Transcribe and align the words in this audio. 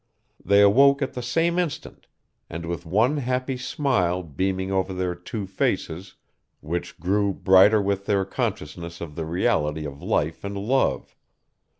They 0.43 0.61
awoke 0.63 1.03
at 1.03 1.13
the 1.13 1.21
same 1.21 1.59
instant, 1.59 2.07
and 2.49 2.65
with 2.65 2.87
one 2.87 3.17
happy 3.17 3.55
smile 3.55 4.23
beaming 4.23 4.71
over 4.71 4.95
their 4.95 5.13
two 5.13 5.45
faces, 5.45 6.15
which 6.59 6.99
grew 6.99 7.33
brighter 7.35 7.79
with 7.83 8.07
their 8.07 8.25
consciousness 8.25 8.99
of 8.99 9.13
the 9.13 9.25
reality 9.25 9.85
of 9.85 10.01
life 10.01 10.43
and 10.43 10.57
love. 10.57 11.15